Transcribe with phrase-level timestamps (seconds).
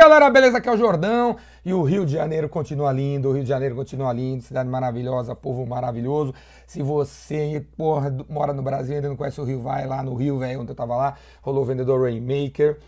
[0.00, 0.56] galera, beleza?
[0.56, 3.74] Aqui é o Jordão e o Rio de Janeiro continua lindo, o Rio de Janeiro
[3.76, 6.34] continua lindo, cidade maravilhosa, povo maravilhoso.
[6.66, 10.14] Se você, porra, mora no Brasil e ainda não conhece o Rio, vai lá no
[10.14, 12.78] Rio, velho, onde eu tava lá, rolou o vendedor Rainmaker.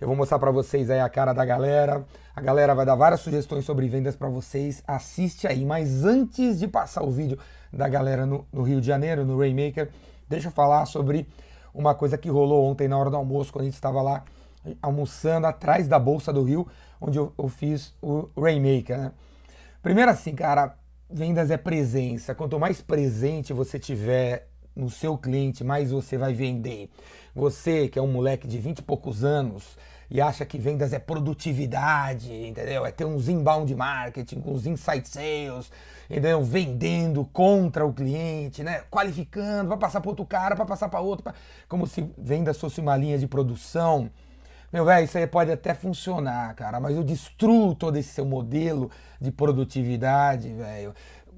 [0.00, 2.04] Eu vou mostrar para vocês aí a cara da galera.
[2.36, 4.80] A galera vai dar várias sugestões sobre vendas para vocês.
[4.86, 5.64] Assiste aí.
[5.64, 7.36] Mas antes de passar o vídeo
[7.72, 9.88] da galera no, no Rio de Janeiro, no Rainmaker,
[10.28, 11.26] deixa eu falar sobre
[11.74, 14.22] uma coisa que rolou ontem na hora do almoço, quando a gente estava lá
[14.80, 16.66] almoçando atrás da Bolsa do Rio,
[17.00, 19.12] onde eu, eu fiz o Rainmaker, né?
[19.82, 20.76] Primeiro assim, cara,
[21.08, 22.34] vendas é presença.
[22.34, 26.90] Quanto mais presente você tiver no seu cliente, mais você vai vender.
[27.34, 29.76] Você que é um moleque de 20 e poucos anos
[30.10, 32.84] e acha que vendas é produtividade, entendeu?
[32.84, 35.70] É ter uns inbound marketing, uns inside sales,
[36.08, 36.42] entendeu?
[36.42, 38.82] Vendendo contra o cliente, né?
[38.90, 41.34] Qualificando, vai passar para outro cara, para passar para outro, pra...
[41.68, 44.10] como se vendas fosse uma linha de produção.
[44.72, 48.90] Meu velho, isso aí pode até funcionar, cara, mas eu destruo todo esse seu modelo
[49.20, 50.94] de produtividade, velho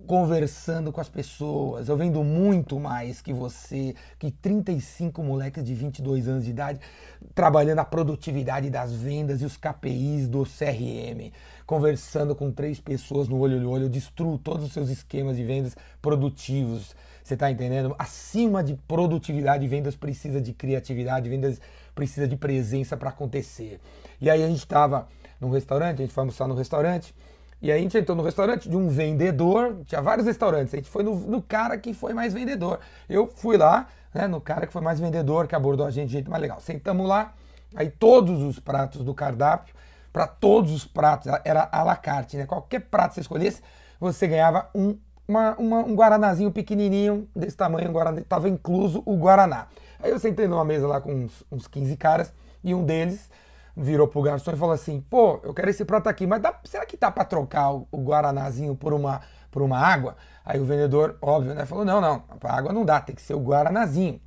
[0.07, 1.89] conversando com as pessoas.
[1.89, 6.81] Eu vendo muito mais que você, que 35 moleques de 22 anos de idade
[7.35, 11.33] trabalhando a produtividade das vendas e os KPIs do CRM.
[11.67, 15.45] Conversando com três pessoas no olho no olho, eu destruo todos os seus esquemas de
[15.45, 16.95] vendas produtivos.
[17.23, 17.95] Você está entendendo?
[17.99, 21.61] Acima de produtividade, vendas precisa de criatividade, vendas
[21.95, 23.81] precisa de presença para acontecer.
[24.21, 25.09] E aí a gente estava
[25.41, 27.15] num restaurante, a gente foi almoçar no restaurante,
[27.61, 30.91] e aí a gente entrou no restaurante de um vendedor, tinha vários restaurantes, a gente
[30.91, 32.81] foi no, no cara que foi mais vendedor.
[33.09, 36.13] Eu fui lá, né, no cara que foi mais vendedor, que abordou a gente de
[36.15, 36.61] jeito mais legal.
[36.61, 37.35] Sentamos lá,
[37.75, 39.75] aí todos os pratos do cardápio,
[40.13, 42.45] para todos os pratos, era à la carte, né?
[42.47, 43.63] Qualquer prato você escolhesse,
[43.99, 49.17] você ganhava um, uma, uma, um guaranazinho pequenininho, desse tamanho, um guaraná, estava incluso o
[49.17, 49.67] guaraná.
[50.01, 53.31] Aí eu sentei numa mesa lá com uns, uns 15 caras e um deles
[53.77, 56.85] virou pro garçom e falou assim: pô, eu quero esse prato aqui, mas dá, será
[56.85, 60.17] que dá para trocar o, o, guaranazinho por uma, por uma água?
[60.45, 63.35] Aí o vendedor, óbvio, né, falou: não, não, a água não dá, tem que ser
[63.35, 64.21] o guaranazinho.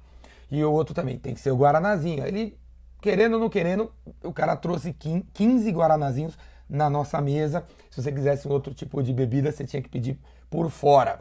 [0.49, 2.23] E o outro também, tem que ser o guaranazinho.
[2.23, 2.57] Aí ele,
[3.01, 3.91] querendo ou não querendo,
[4.23, 6.37] o cara trouxe 15 guaranazinhos
[6.69, 7.63] na nossa mesa.
[7.89, 11.19] Se você quisesse um outro tipo de bebida, você tinha que pedir por fora.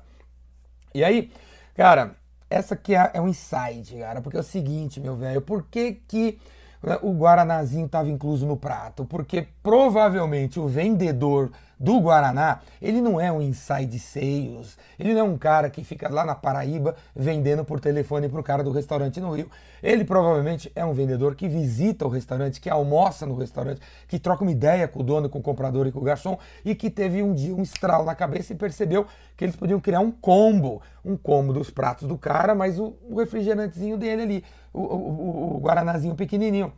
[0.94, 1.30] E aí,
[1.74, 2.16] cara,
[2.48, 5.92] essa aqui é, é um insight, cara, porque é o seguinte, meu velho, por que
[6.06, 6.38] que
[6.82, 9.04] né, o guaranazinho estava incluso no prato?
[9.04, 15.24] Porque provavelmente o vendedor do Guaraná, ele não é um inside sales, ele não é
[15.24, 19.20] um cara que fica lá na Paraíba vendendo por telefone para o cara do restaurante
[19.20, 19.50] no Rio.
[19.82, 24.42] Ele provavelmente é um vendedor que visita o restaurante, que almoça no restaurante, que troca
[24.42, 27.22] uma ideia com o dono, com o comprador e com o garçom e que teve
[27.22, 31.16] um dia um estralo na cabeça e percebeu que eles podiam criar um combo, um
[31.16, 36.14] combo dos pratos do cara, mas o, o refrigerantezinho dele ali, o, o, o guaranazinho
[36.14, 36.72] pequenininho.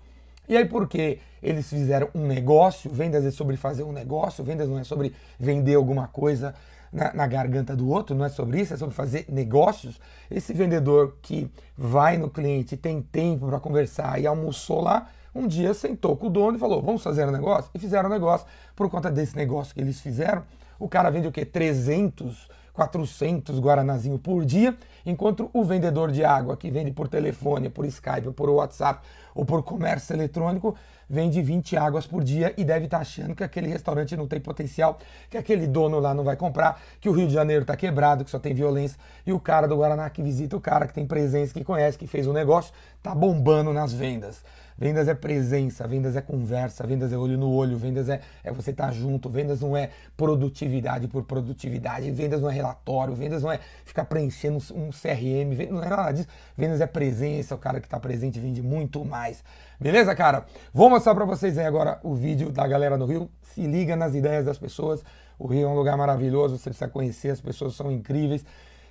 [0.49, 4.79] E aí, porque eles fizeram um negócio, vendas é sobre fazer um negócio, vendas não
[4.79, 6.55] é sobre vender alguma coisa
[6.93, 10.01] na, na, garganta do outro, não é sobre isso, é sobre fazer negócios.
[10.31, 15.75] Esse vendedor que vai no cliente, tem tempo para conversar e almoçou lá, um dia
[15.75, 17.71] sentou com o dono e falou: Vamos fazer um negócio?
[17.75, 18.47] E fizeram um negócio.
[18.75, 20.45] Por conta desse negócio que eles fizeram,
[20.79, 21.45] o cara vende o quê?
[21.45, 27.87] 300 400 guaranazinho por dia, enquanto o vendedor de água que vende por telefone, por
[27.87, 29.01] Skype, por WhatsApp
[29.37, 30.75] ou por comércio eletrônico
[31.09, 34.41] vende 20 águas por dia e deve estar tá achando que aquele restaurante não tem
[34.41, 34.99] potencial,
[35.31, 38.31] que aquele dono lá não vai comprar, que o Rio de Janeiro está quebrado, que
[38.31, 41.53] só tem violência e o cara do Guaraná que visita o cara que tem presença,
[41.53, 44.43] que conhece, que fez o um negócio, está bombando nas vendas.
[44.78, 48.70] Vendas é presença, vendas é conversa, vendas é olho no olho, vendas é, é você
[48.70, 53.50] estar tá junto, vendas não é produtividade por produtividade, vendas não é relatório, vendas não
[53.50, 56.28] é ficar preenchendo um CRM, vendas não é nada disso.
[56.56, 59.42] Vendas é presença, o cara que está presente vende muito mais.
[59.81, 60.44] Beleza, cara?
[60.75, 63.31] Vou mostrar para vocês aí agora o vídeo da galera do Rio.
[63.43, 65.03] Se liga nas ideias das pessoas.
[65.38, 68.44] O Rio é um lugar maravilhoso, você precisa conhecer, as pessoas são incríveis.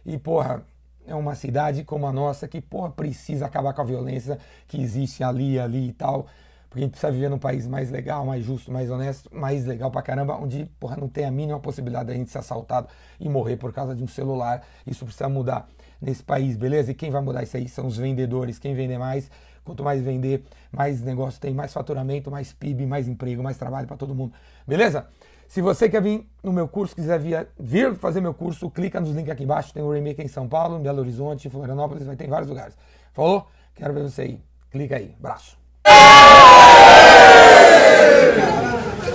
[0.05, 0.63] E, porra,
[1.07, 5.23] é uma cidade como a nossa que, porra, precisa acabar com a violência que existe
[5.23, 6.27] ali, ali e tal.
[6.69, 9.89] Porque a gente precisa viver num país mais legal, mais justo, mais honesto, mais legal
[9.89, 13.55] pra caramba, onde, porra, não tem a mínima possibilidade da gente ser assaltado e morrer
[13.55, 14.61] por causa de um celular.
[14.85, 15.69] Isso precisa mudar
[16.01, 16.91] nesse país, beleza?
[16.91, 18.59] E quem vai mudar isso aí são os vendedores.
[18.59, 19.31] Quem vender mais,
[19.65, 23.97] quanto mais vender, mais negócio tem, mais faturamento, mais PIB, mais emprego, mais trabalho para
[23.97, 24.33] todo mundo,
[24.65, 25.07] beleza?
[25.47, 29.11] Se você quer vir no meu curso, quiser vir, vir fazer meu curso, clica nos
[29.11, 29.73] links aqui embaixo.
[29.73, 32.49] Tem o Remake em São Paulo, em Belo Horizonte, em Florianópolis, vai ter em vários
[32.49, 32.75] lugares.
[33.13, 33.47] Falou?
[33.75, 34.39] Quero ver você aí.
[34.71, 35.13] Clica aí.
[35.19, 35.57] Abraço.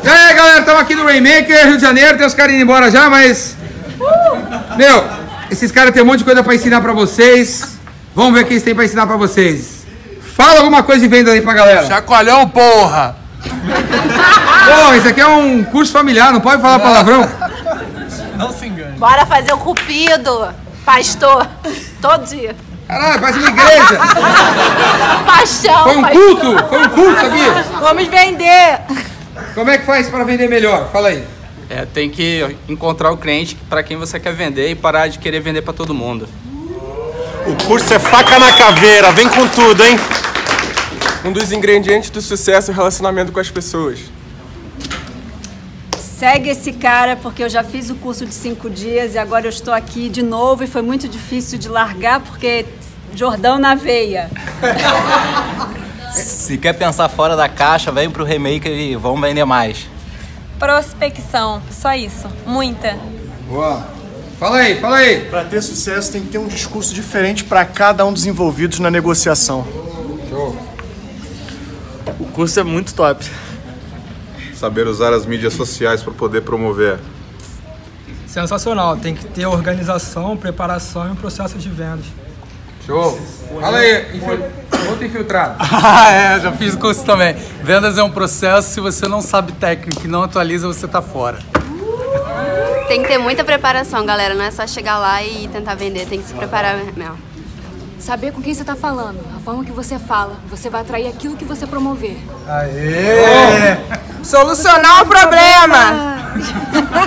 [0.03, 2.17] E aí, galera, estamos aqui no Rainmaker, Rio de Janeiro.
[2.17, 3.57] Tem os caras indo embora já, mas.
[4.77, 5.05] Meu,
[5.51, 7.79] esses caras têm um monte de coisa para ensinar para vocês.
[8.15, 9.80] Vamos ver o que eles têm para ensinar para vocês.
[10.35, 11.87] Fala alguma coisa de venda aí pra galera.
[11.87, 13.17] Chacoalhão, porra!
[14.69, 17.29] Não, esse aqui é um curso familiar, não pode falar palavrão.
[18.37, 18.99] Não se engane.
[18.99, 20.49] Bora fazer o cupido,
[20.85, 21.47] pastor,
[22.01, 22.55] todo dia.
[22.87, 24.01] Caralho, parece uma igreja.
[25.27, 26.21] Paixão, Foi um paixão.
[26.23, 27.53] culto, foi um culto, sabia?
[27.81, 28.81] Vamos vender.
[29.55, 30.89] Como é que faz para vender melhor?
[30.93, 31.25] Fala aí.
[31.69, 35.41] É, tem que encontrar o cliente para quem você quer vender e parar de querer
[35.41, 36.29] vender para todo mundo.
[37.47, 39.99] O curso é faca na caveira, vem com tudo, hein?
[41.25, 44.01] Um dos ingredientes do sucesso é o relacionamento com as pessoas.
[45.99, 49.51] Segue esse cara, porque eu já fiz o curso de cinco dias e agora eu
[49.51, 52.67] estou aqui de novo e foi muito difícil de largar porque
[53.15, 54.31] Jordão na veia.
[56.13, 59.89] Se quer pensar fora da caixa, vem pro Remaker e vamos vender mais.
[60.59, 62.29] Prospecção, só isso.
[62.45, 62.99] Muita.
[63.49, 64.00] Boa.
[64.41, 65.27] Fala aí, fala aí.
[65.27, 68.91] Para ter sucesso tem que ter um discurso diferente para cada um dos envolvidos na
[68.91, 69.67] negociação.
[70.31, 70.57] Show.
[72.19, 73.23] O curso é muito top.
[74.55, 76.99] Saber usar as mídias sociais para poder promover.
[78.27, 82.07] Sensacional, tem que ter organização, preparação e um processo de vendas.
[82.87, 83.21] Show.
[83.61, 84.43] Fala aí, infil...
[84.89, 85.57] outro infiltrado.
[85.71, 87.37] Ah, é, já fiz curso também.
[87.63, 91.39] Vendas é um processo, se você não sabe técnica e não atualiza, você tá fora.
[92.91, 94.35] Tem que ter muita preparação, galera.
[94.35, 97.17] Não é só chegar lá e tentar vender, tem que se preparar mesmo.
[98.01, 101.37] Saber com quem você está falando, a forma que você fala, você vai atrair aquilo
[101.37, 102.19] que você promover.
[104.25, 106.33] Solucionar o problema.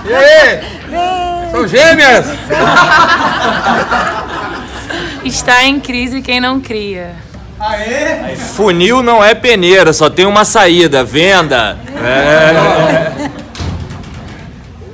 [0.06, 1.52] E aí?
[1.52, 2.28] São gêmeas.
[5.26, 7.14] Está em crise quem não cria.
[8.56, 11.78] Funil não é peneira, só tem uma saída, venda.
[12.02, 13.13] É.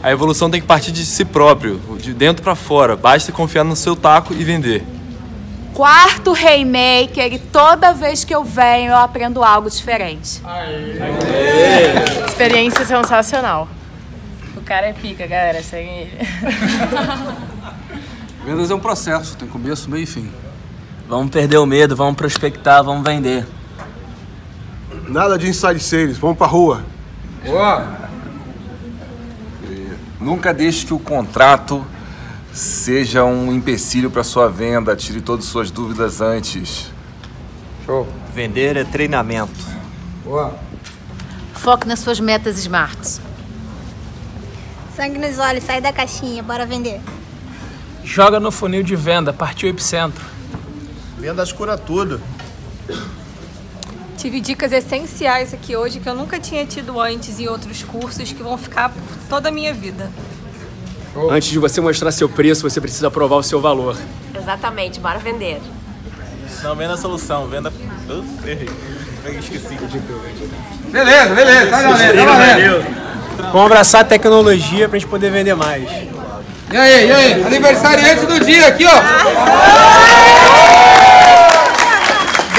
[0.02, 2.96] A evolução tem que partir de si próprio, de dentro pra fora.
[2.96, 4.84] Basta confiar no seu taco e vender.
[5.74, 10.42] Quarto Raymaker e toda vez que eu venho eu aprendo algo diferente.
[12.28, 13.68] Experiência sensacional.
[14.56, 15.62] O cara é pica, galera.
[15.62, 16.18] Segue ele.
[18.46, 20.32] Vendas é um processo, tem começo, meio e fim.
[21.08, 23.46] Vamos perder o medo, vamos prospectar, vamos vender.
[25.08, 26.84] Nada de inside sales, vamos pra rua.
[27.46, 28.09] Boa.
[30.20, 31.86] Nunca deixe que o contrato
[32.52, 34.96] seja um empecilho para sua venda.
[34.96, 36.92] Tire todas as suas dúvidas antes.
[37.86, 38.08] Show.
[38.34, 39.66] Vender é treinamento.
[40.24, 40.54] Boa.
[41.54, 43.22] Foque nas suas metas smarts.
[44.96, 47.00] Sangue nos olhos, sai da caixinha, bora vender.
[48.04, 50.26] Joga no funil de venda, partiu epicentro.
[51.18, 52.22] Vendas cura tudo.
[54.20, 58.44] Tive dicas essenciais aqui hoje que eu nunca tinha tido antes em outros cursos que
[58.44, 60.12] vão ficar por toda a minha vida.
[61.32, 63.96] Antes de você mostrar seu preço, você precisa provar o seu valor.
[64.38, 65.62] Exatamente, bora vender.
[66.62, 67.72] Não venda a solução, venda.
[68.46, 68.70] errei.
[69.40, 69.80] Esqueci.
[70.90, 71.72] Beleza, beleza.
[71.72, 72.86] Tá valendo, tá valendo.
[73.54, 75.90] Vamos abraçar a tecnologia pra gente poder vender mais.
[76.72, 77.44] E aí, e aí?
[77.46, 79.00] Aniversariante do dia aqui, ó.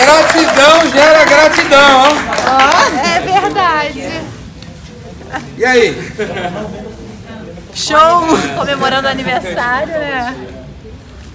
[0.03, 3.07] Gratidão gera gratidão, ó.
[3.07, 4.11] É verdade.
[5.57, 6.13] E aí?
[7.75, 8.27] Show!
[8.57, 10.35] Comemorando o aniversário, né?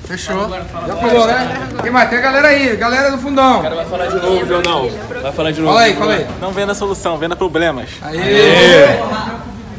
[0.07, 0.49] Fechou.
[0.49, 1.69] Já falou, né?
[1.81, 2.09] Quem mais?
[2.09, 3.61] Tem a galera aí, galera do fundão.
[3.61, 4.89] Vai falar de novo, Jornal.
[5.21, 5.73] Vai falar de novo.
[5.73, 6.27] Fala aí, fala aí.
[6.39, 7.89] Não venda solução, venda problemas.
[8.01, 8.19] Aí.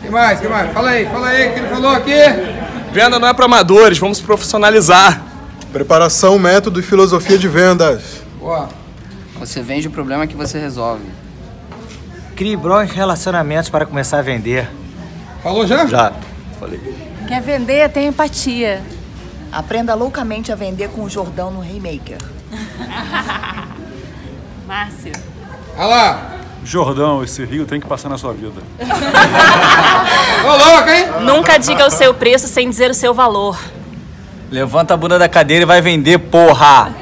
[0.02, 0.72] Que mais, que mais?
[0.72, 2.18] Fala aí, fala aí, o que ele falou aqui?
[2.92, 5.20] Venda não é pra amadores, vamos profissionalizar.
[5.72, 8.25] Preparação, método e filosofia de vendas.
[8.46, 8.68] Boa.
[9.40, 11.02] Você vende o problema que você resolve.
[12.36, 14.70] Crie bons relacionamentos para começar a vender.
[15.42, 15.84] Falou já?
[15.84, 16.12] Já.
[17.26, 18.80] Quer vender, tem empatia.
[19.50, 22.18] Aprenda loucamente a vender com o Jordão no Raymaker.
[24.64, 25.10] Márcio.
[25.76, 26.30] Olha lá.
[26.64, 28.62] Jordão, esse rio tem que passar na sua vida.
[30.44, 31.06] Ô, louco, hein?
[31.22, 33.58] Nunca diga o seu preço sem dizer o seu valor.
[34.52, 36.94] Levanta a bunda da cadeira e vai vender, porra!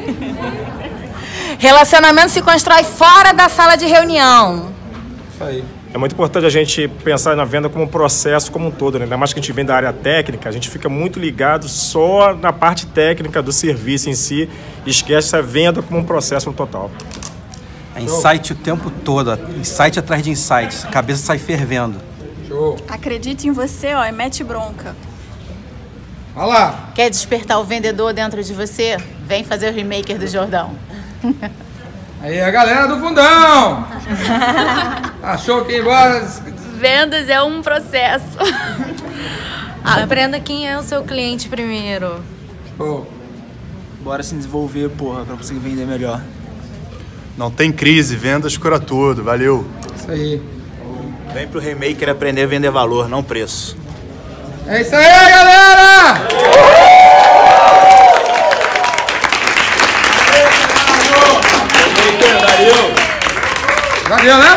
[1.64, 4.70] Relacionamento se constrói fora da sala de reunião.
[5.32, 5.64] Isso aí.
[5.94, 9.04] É muito importante a gente pensar na venda como um processo como um todo, né?
[9.04, 12.34] Ainda mais que a gente vem da área técnica, a gente fica muito ligado só
[12.34, 14.46] na parte técnica do serviço em si
[14.84, 16.90] e esquece a venda como um processo no total.
[17.96, 21.98] É insight o tempo todo, insight atrás de insights, a cabeça sai fervendo.
[22.46, 22.76] Show.
[22.86, 24.94] Acredite em você, ó, e mete bronca.
[26.36, 26.90] Olha lá.
[26.94, 28.98] Quer despertar o vendedor dentro de você?
[29.26, 30.76] Vem fazer o Raymaker do Jordão.
[32.22, 33.86] Aí, a galera do fundão.
[35.22, 36.26] Achou que embora?
[36.78, 38.38] Vendas é um processo.
[39.84, 42.22] Aprenda quem é o seu cliente primeiro.
[42.76, 43.06] Show.
[44.00, 46.20] Bora se desenvolver, porra, pra conseguir vender melhor.
[47.36, 49.22] Não tem crise, vendas cura tudo.
[49.22, 49.66] Valeu.
[49.94, 50.42] Isso aí.
[51.32, 53.76] Vem pro Remaker aprender a vender valor, não preço.
[54.66, 56.63] É isso aí, galera!
[64.16, 64.54] Valeu, né?